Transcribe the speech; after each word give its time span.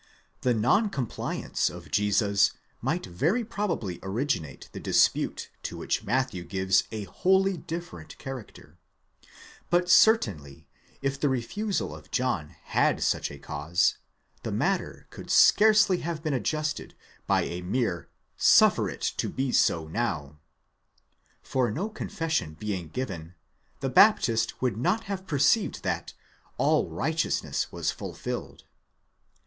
The 0.41 0.55
non 0.55 0.89
compliance 0.89 1.69
of 1.69 1.91
Jesus 1.91 2.53
might 2.81 3.05
very 3.05 3.45
probably 3.45 3.99
originate 4.01 4.67
the 4.71 4.79
dispute 4.79 5.51
to 5.61 5.77
which 5.77 6.03
Matthew 6.03 6.43
gives 6.43 6.85
a 6.91 7.03
wholly 7.03 7.55
different 7.55 8.17
character; 8.17 8.79
but 9.69 9.91
certainly, 9.91 10.67
if 11.03 11.19
the 11.19 11.29
refusal 11.29 11.93
of 11.95 12.09
John 12.09 12.49
had 12.63 13.03
such 13.03 13.29
a 13.29 13.37
cause, 13.37 13.97
the 14.41 14.51
matter 14.51 15.05
could 15.11 15.29
scarcely 15.29 15.97
have 15.99 16.23
been 16.23 16.33
adjusted 16.33 16.95
by 17.27 17.43
a 17.43 17.61
mere 17.61 18.09
suffer 18.35 18.89
tt 18.97 19.15
to 19.17 19.29
be 19.29 19.51
so 19.51 19.85
now, 19.87 20.39
for 21.43 21.69
no 21.69 21.89
confession 21.89 22.55
being 22.55 22.89
given, 22.89 23.35
the 23.81 23.89
Baptist 23.89 24.63
would 24.63 24.77
not 24.77 25.03
have 25.03 25.27
perceived 25.27 25.83
that 25.83 26.13
all 26.57 26.89
righteousness 26.89 27.71
was 27.71 27.91
fulfilled. 27.91 28.63